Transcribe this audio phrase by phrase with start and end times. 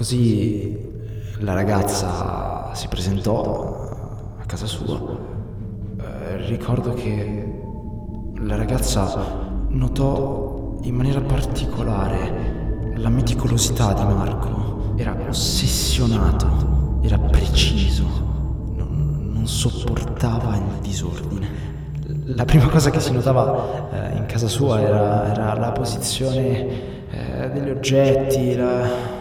[0.00, 0.78] Così
[1.40, 4.98] la ragazza si presentò a casa sua.
[4.98, 7.60] Eh, ricordo che
[8.38, 14.94] la ragazza notò in maniera particolare la meticolosità di Marco.
[14.96, 18.04] Era ossessionato, era preciso,
[18.74, 21.46] non, non sopportava il disordine.
[22.24, 27.50] La prima cosa che si notava eh, in casa sua era, era la posizione eh,
[27.50, 29.18] degli oggetti, la,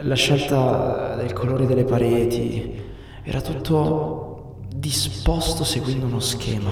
[0.00, 2.82] la scelta del colore delle pareti.
[3.22, 6.70] Era tutto disposto seguendo uno schema.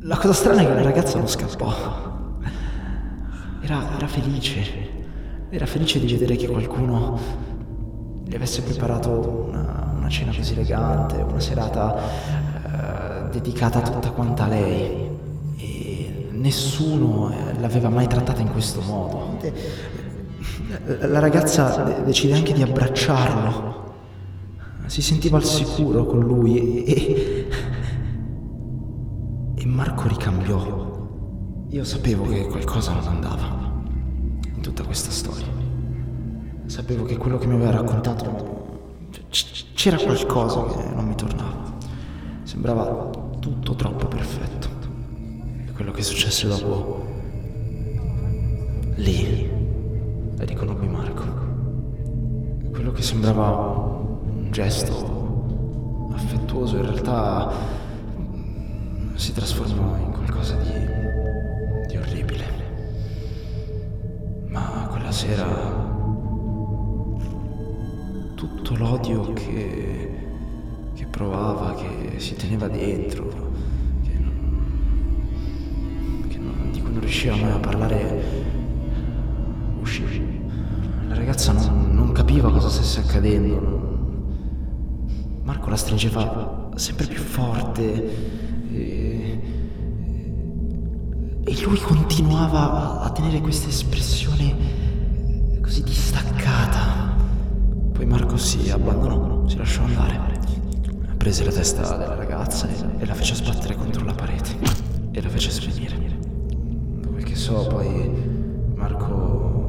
[0.00, 1.72] La cosa strana è che la ragazza non scappò.
[3.60, 4.90] Era, era felice.
[5.50, 7.18] Era felice di vedere che qualcuno
[8.24, 14.48] gli avesse preparato una, una cena così elegante, una serata eh, dedicata tutta quanta a
[14.48, 15.10] lei.
[15.58, 19.38] E nessuno eh, l'aveva mai trattata in questo modo.
[21.00, 23.80] La ragazza decide anche di abbracciarlo.
[24.86, 27.48] Si sentiva al sicuro con lui e,
[29.54, 30.90] e Marco ricambiò.
[31.68, 33.72] Io sapevo che qualcosa non andava
[34.54, 35.46] in tutta questa storia.
[36.66, 38.60] Sapevo che quello che mi aveva raccontato
[39.74, 41.76] c'era qualcosa che non mi tornava.
[42.44, 44.68] Sembrava tutto troppo perfetto.
[45.74, 47.06] Quello che successe dopo
[48.96, 49.61] lì
[50.52, 51.24] riconobbi Marco.
[52.70, 57.50] Quello che sembrava un gesto affettuoso in realtà
[59.14, 60.72] si trasformò in qualcosa di,
[61.88, 62.44] di orribile.
[64.48, 65.46] Ma quella sera
[68.34, 70.10] tutto l'odio che,
[70.92, 73.26] che provava, che si teneva dentro,
[74.02, 78.60] che non, che non, di cui non riusciva mai a parlare,
[81.32, 83.80] ragazza non, non capiva cosa stesse accadendo.
[85.44, 89.40] Marco la stringeva sempre più forte e,
[91.44, 97.16] e lui continuava a tenere questa espressione così distaccata.
[97.92, 100.40] Poi Marco si abbandonò, si lasciò andare.
[101.16, 104.54] Prese la testa della ragazza e, e la fece sbattere contro la parete
[105.12, 105.96] e la fece svenire.
[107.10, 108.10] Quel che so, poi
[108.74, 109.61] Marco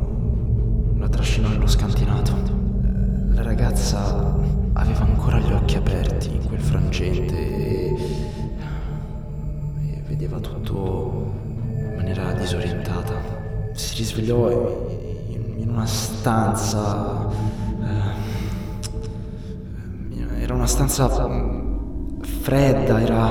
[1.13, 2.34] trascinò nello scantinato.
[3.34, 4.35] La ragazza
[4.74, 7.96] aveva ancora gli occhi aperti in quel frangente e,
[9.81, 11.31] e vedeva tutto
[11.78, 13.13] in maniera disorientata.
[13.73, 14.50] Si risvegliò
[15.29, 17.29] in, una stanza.
[20.12, 23.29] eh, Era una stanza mm, fredda, era,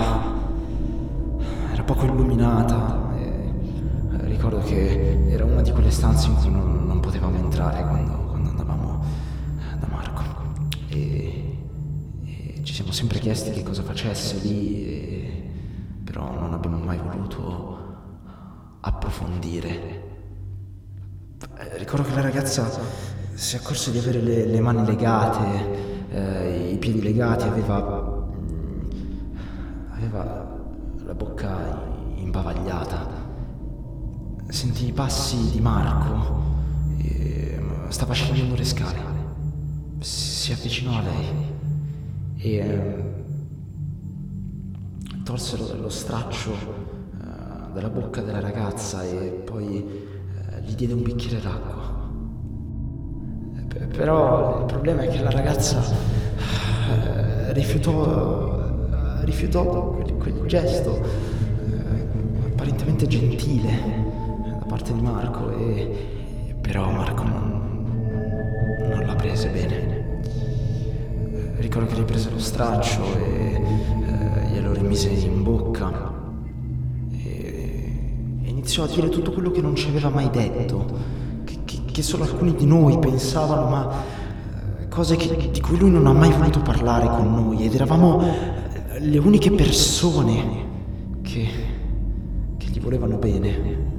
[1.72, 3.10] era poco illuminata.
[3.18, 8.48] e ricordo che era una di quelle stanze in cui non potevamo entrare quando, quando
[8.48, 9.04] andavamo
[9.78, 10.22] da Marco.
[10.88, 11.58] E,
[12.24, 15.50] e ci siamo sempre chiesti che cosa facesse lì, e-
[16.04, 17.80] però non abbiamo mai voluto
[18.80, 20.00] approfondire.
[21.58, 22.70] Eh, Ricordo che la ragazza
[23.34, 28.80] si accorse di avere le, le mani legate, eh, i piedi legati, aveva, mm,
[29.90, 30.60] aveva
[31.04, 31.82] la bocca
[32.14, 33.20] imbavagliata.
[34.48, 36.41] Sentì i passi di Marco,
[37.22, 38.98] e stava scendendo le scale.
[40.00, 41.26] Si avvicinò a lei
[42.36, 43.02] e ehm,
[45.22, 51.40] tolsero lo straccio eh, dalla bocca della ragazza e poi eh, gli diede un bicchiere
[51.40, 51.90] d'acqua.
[53.96, 61.00] Però il problema è che la ragazza eh, rifiutò, rifiutò quel, quel gesto
[62.46, 63.70] apparentemente gentile
[64.58, 66.21] da parte di Marco e
[66.72, 67.84] però Marco non,
[68.88, 70.20] non la prese bene.
[71.58, 73.60] Ricordo che gli prese lo straccio e
[74.06, 75.92] eh, glielo rimise in bocca
[77.10, 80.86] e, e iniziò a dire tutto quello che non ci aveva mai detto,
[81.44, 83.90] che, che- che solo alcuni di noi pensavano, ma
[84.80, 88.22] eh, cose che- di cui lui non ha mai voluto parlare con noi ed eravamo
[88.22, 90.64] eh, le uniche persone
[91.20, 91.46] che,
[92.56, 93.90] che gli volevano bene.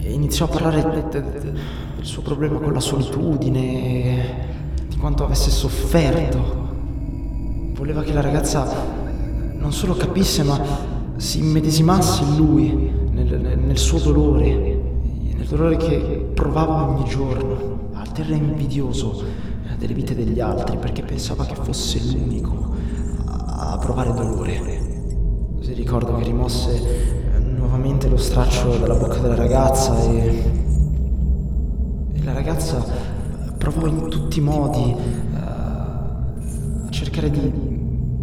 [0.00, 0.82] E iniziò a parlare
[2.04, 4.46] del suo problema con la solitudine,
[4.86, 6.62] di quanto avesse sofferto.
[7.72, 8.70] Voleva che la ragazza
[9.56, 10.60] non solo capisse, ma
[11.16, 14.54] si immedesimasse in lui, nel, nel- suo dolore,
[15.34, 21.00] nel dolore che provava ogni giorno, al terra invidioso eh, delle vite degli altri, perché
[21.02, 22.74] pensava che fosse l'unico
[23.24, 25.06] a provare dolore.
[25.56, 30.63] Così ricordo che rimosse eh, nuovamente lo straccio dalla bocca della ragazza e,
[32.44, 32.84] ragazza
[33.56, 37.50] provò in tutti i modi uh, a cercare di,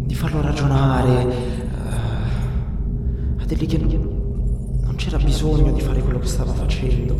[0.06, 6.52] di farlo ragionare, uh, a dirgli che non c'era bisogno di fare quello che stava
[6.52, 7.16] facendo.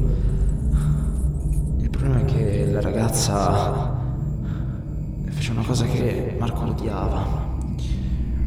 [1.78, 3.98] Il problema è che la ragazza
[5.24, 7.58] fece una cosa che Marco odiava.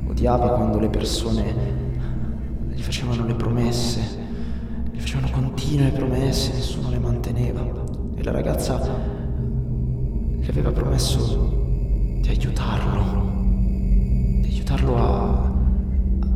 [0.08, 1.54] Odiava quando le persone
[2.70, 4.00] gli facevano le promesse,
[4.94, 7.95] gli facevano continue promesse, nessuno le manteneva.
[8.26, 8.82] La ragazza
[10.40, 13.22] gli aveva promesso di aiutarlo,
[14.42, 15.54] di aiutarlo a,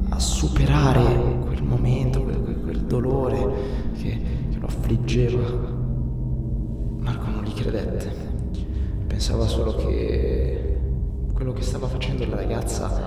[0.09, 3.53] a superare quel momento, quel, quel dolore
[3.99, 4.21] che,
[4.51, 5.41] che lo affliggeva.
[6.99, 8.13] Marco non gli credette
[9.07, 10.77] pensava solo che
[11.33, 13.01] quello che stava facendo la ragazza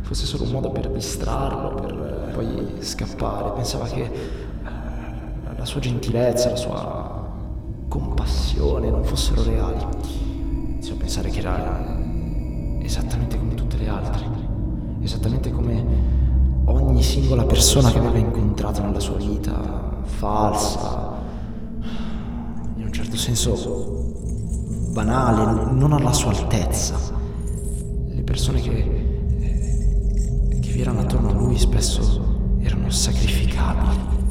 [0.00, 3.52] fosse solo un modo per distrarlo, per poi scappare.
[3.52, 4.10] Pensava che
[5.62, 7.30] la sua gentilezza, la sua
[7.86, 9.86] compassione non fossero reali.
[10.72, 12.00] Iniziò a pensare che era
[12.80, 14.26] esattamente come tutte le altre,
[15.02, 15.84] esattamente come
[16.64, 21.20] ogni singola persona che aveva incontrato nella sua vita, falsa,
[22.74, 24.10] un certo senso
[24.90, 26.96] banale, non alla sua altezza.
[28.08, 29.38] Le persone che,
[30.60, 34.21] che vi erano attorno a lui spesso erano sacrificabili.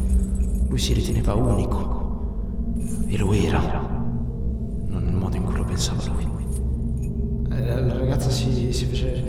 [0.71, 2.31] Lui si riteneva unico
[3.07, 6.47] e lo era, non nel modo in cui lo pensava lui.
[7.51, 9.21] Eh, la ragazza si, si fece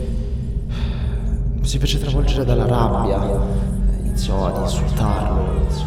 [1.63, 3.45] si fece travolgere dalla rabbia,
[4.03, 5.85] iniziò ad insultarlo, iniziò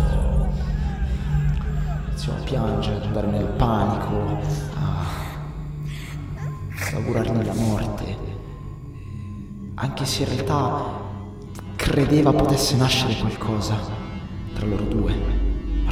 [2.08, 4.38] iniziò a piangere, ad andare nel panico,
[4.74, 5.06] a,
[6.96, 8.16] augurargli la morte,
[9.76, 11.00] anche se in realtà
[11.76, 13.76] credeva potesse nascere qualcosa
[14.52, 15.45] tra loro due.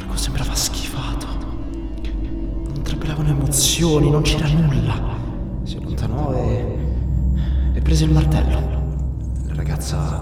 [0.05, 5.17] Marco sembrava schifato, non trapelavano emozioni, non c'era nulla.
[5.63, 6.77] Si allontanò e,
[7.73, 8.59] e prese il martello.
[9.47, 10.21] La ragazza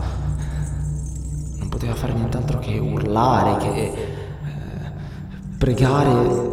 [1.57, 4.07] non poteva fare nient'altro che urlare, che
[5.57, 6.51] pregare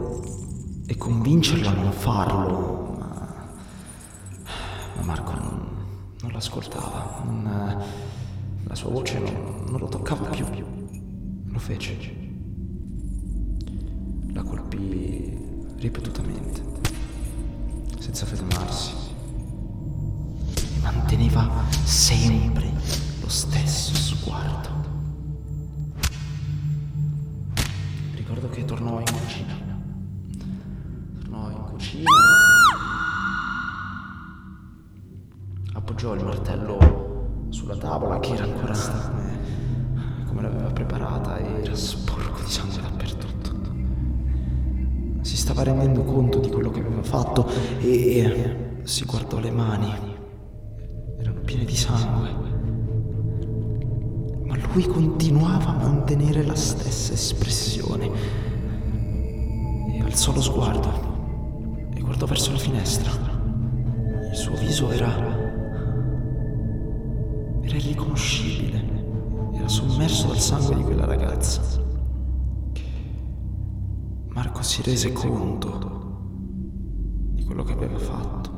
[0.86, 3.54] e convincerlo a non farlo, ma,
[4.96, 5.68] ma Marco non,
[6.22, 7.84] non l'ascoltava, non,
[8.64, 10.44] la sua voce non, non lo toccava più.
[11.46, 12.29] Lo fece.
[14.40, 15.36] La colpì
[15.76, 16.62] ripetutamente,
[17.98, 18.94] senza fermarsi.
[20.54, 21.46] E manteneva
[21.84, 22.72] sempre
[23.20, 24.68] lo stesso sguardo.
[28.14, 29.54] Ricordo che tornò in cucina.
[31.18, 32.08] Tornò in cucina.
[35.74, 38.74] Appoggiò il martello sulla tavola che era ancora
[40.24, 43.09] come, l'aveva preparata e era sporco di sangue dappertutto.
[45.50, 47.44] Stava rendendo conto di quello che aveva fatto
[47.80, 49.92] e si guardò le mani.
[51.18, 52.30] Erano piene di sangue
[54.44, 58.10] ma lui continuava a mantenere la stessa espressione.
[59.88, 63.10] E alzò lo sguardo e guardò verso la finestra.
[64.30, 65.12] Il suo viso era...
[67.60, 68.84] era irriconoscibile.
[69.54, 71.88] Era sommerso dal sangue di quella ragazza.
[74.42, 75.68] Marco si rese conto
[77.34, 78.50] di quello che aveva fatto.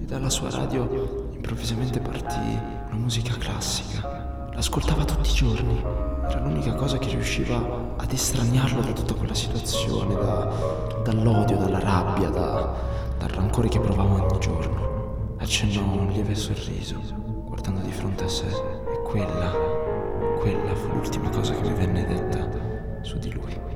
[0.00, 4.48] E dalla sua radio improvvisamente partì una musica classica.
[4.52, 5.82] L'ascoltava tutti i giorni.
[6.28, 12.28] Era l'unica cosa che riusciva ad estraniarlo da tutta quella situazione, da, dall'odio, dalla rabbia,
[12.28, 12.76] da,
[13.18, 15.34] dal rancore che provava ogni giorno.
[15.38, 16.94] Accennò un lieve sorriso,
[17.44, 19.50] guardando di fronte a sé, e quella,
[20.38, 22.48] quella fu l'ultima cosa che mi venne detta
[23.02, 23.67] su di lui.